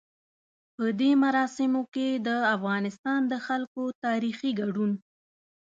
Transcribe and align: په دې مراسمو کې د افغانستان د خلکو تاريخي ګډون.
په 0.75 0.85
دې 0.99 1.11
مراسمو 1.23 1.81
کې 1.93 2.07
د 2.27 2.29
افغانستان 2.55 3.19
د 3.31 3.33
خلکو 3.47 3.83
تاريخي 4.05 4.51
ګډون. 4.59 4.91